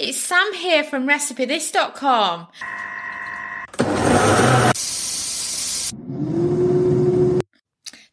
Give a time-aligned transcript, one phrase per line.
[0.00, 2.46] it's Sam here from RecipeThis.com.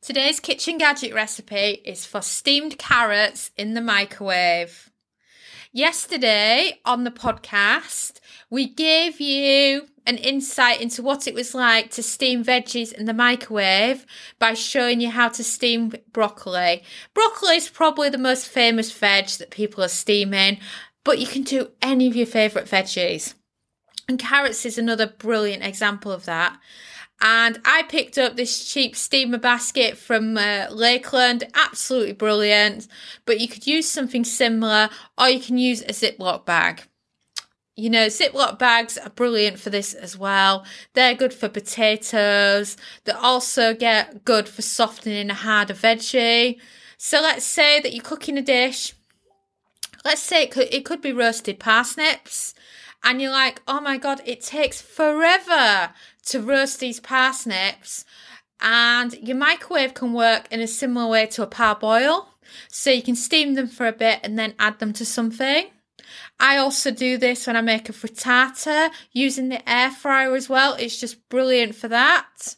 [0.02, 4.92] Today's kitchen gadget recipe is for steamed carrots in the microwave.
[5.71, 8.20] Yesterday on the podcast,
[8.50, 13.14] we gave you an insight into what it was like to steam veggies in the
[13.14, 14.06] microwave
[14.40, 16.82] by showing you how to steam broccoli.
[17.14, 20.60] Broccoli is probably the most famous veg that people are steaming,
[21.08, 23.34] but you can do any of your favourite veggies.
[24.09, 26.59] And carrots is another brilliant example of that.
[27.22, 31.45] And I picked up this cheap steamer basket from uh, Lakeland.
[31.54, 32.90] Absolutely brilliant.
[33.26, 36.84] But you could use something similar or you can use a Ziploc bag.
[37.78, 40.66] You know, Ziploc bags are brilliant for this as well.
[40.94, 42.76] They're good for potatoes.
[43.05, 46.59] They also get good for softening a harder veggie.
[46.98, 48.94] So let's say that you're cooking a dish.
[50.07, 52.53] Let's say it could, it could be roasted parsnips.
[53.03, 55.89] And you're like, oh my God, it takes forever
[56.27, 58.05] to roast these parsnips.
[58.61, 62.30] And your microwave can work in a similar way to a parboil.
[62.69, 65.72] So you can steam them for a bit and then add them to something.
[66.39, 70.75] I also do this when I make a frittata using the air fryer as well.
[70.75, 72.55] It's just brilliant for that.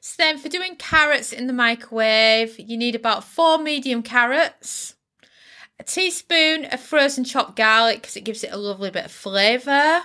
[0.00, 4.94] So then for doing carrots in the microwave, you need about four medium carrots,
[5.78, 10.02] a teaspoon of frozen chopped garlic because it gives it a lovely bit of flavour,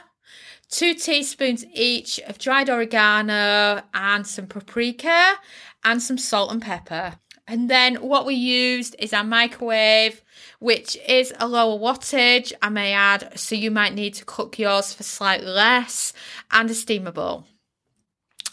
[0.69, 5.35] two teaspoons each of dried oregano and some paprika
[5.83, 7.15] and some salt and pepper.
[7.47, 10.21] And then what we used is our microwave,
[10.59, 14.93] which is a lower wattage, I may add, so you might need to cook yours
[14.93, 16.13] for slightly less,
[16.51, 17.47] and a steamer bowl.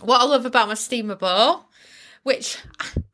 [0.00, 1.65] What I love about my steamer bowl,
[2.26, 2.58] which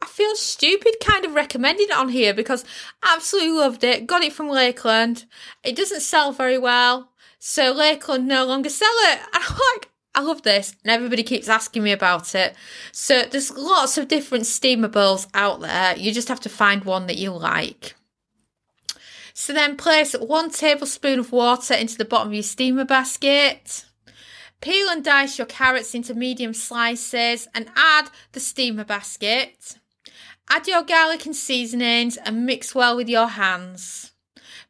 [0.00, 2.64] I feel stupid kind of recommending it on here because
[3.02, 4.06] I absolutely loved it.
[4.06, 5.26] Got it from Lakeland.
[5.62, 9.18] It doesn't sell very well, so Lakeland no longer sell it.
[9.34, 12.56] And I'm like, I love this, and everybody keeps asking me about it.
[12.90, 15.94] So there's lots of different steamer bowls out there.
[15.94, 17.94] You just have to find one that you like.
[19.34, 23.84] So then place one tablespoon of water into the bottom of your steamer basket.
[24.62, 29.76] Peel and dice your carrots into medium slices and add the steamer basket.
[30.48, 34.12] Add your garlic and seasonings and mix well with your hands.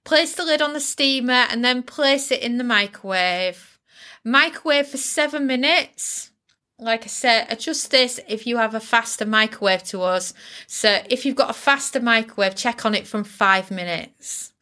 [0.02, 3.78] Place the lid on the steamer and then place it in the microwave.
[4.24, 6.30] Microwave for seven minutes.
[6.78, 10.32] Like I said, adjust this if you have a faster microwave to us.
[10.66, 14.54] So if you've got a faster microwave, check on it from five minutes.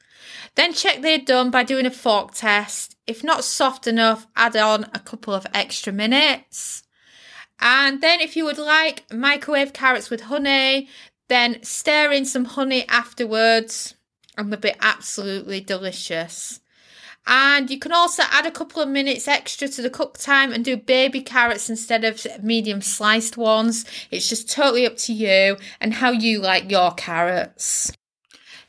[0.57, 2.97] Then check they're done by doing a fork test.
[3.11, 6.85] If not soft enough, add on a couple of extra minutes.
[7.59, 10.89] And then if you would like microwave carrots with honey,
[11.27, 13.97] then stir in some honey afterwards
[14.37, 16.61] and they'll be absolutely delicious.
[17.27, 20.65] And you can also add a couple of minutes extra to the cook time and
[20.65, 23.85] do baby carrots instead of medium sliced ones.
[24.13, 27.91] It's just totally up to you and how you like your carrots.